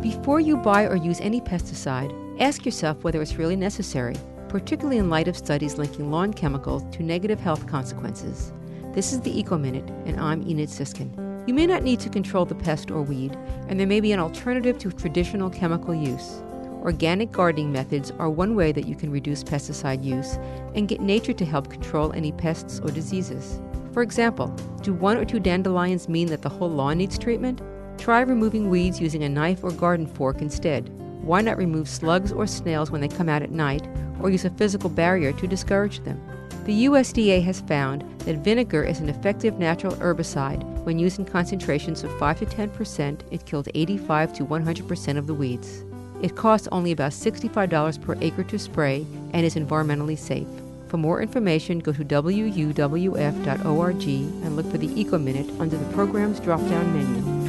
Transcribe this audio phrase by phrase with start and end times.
[0.00, 2.10] Before you buy or use any pesticide,
[2.40, 4.16] ask yourself whether it's really necessary,
[4.48, 8.50] particularly in light of studies linking lawn chemicals to negative health consequences.
[8.94, 11.46] This is the Eco Minute, and I'm Enid Sisskin.
[11.46, 13.36] You may not need to control the pest or weed,
[13.68, 16.40] and there may be an alternative to traditional chemical use.
[16.80, 20.38] Organic gardening methods are one way that you can reduce pesticide use
[20.74, 23.60] and get nature to help control any pests or diseases.
[23.92, 24.48] For example,
[24.80, 27.60] do one or two dandelions mean that the whole lawn needs treatment?
[28.00, 30.88] Try removing weeds using a knife or garden fork instead.
[31.22, 33.86] Why not remove slugs or snails when they come out at night,
[34.22, 36.18] or use a physical barrier to discourage them?
[36.64, 40.64] The USDA has found that vinegar is an effective natural herbicide.
[40.84, 45.34] When used in concentrations of 5 to 10%, it kills 85 to 100% of the
[45.34, 45.84] weeds.
[46.22, 50.48] It costs only about $65 per acre to spray and is environmentally safe.
[50.88, 53.44] For more information, go to wuwf.org
[54.06, 57.39] and look for the Eco Minute under the program's drop down menu.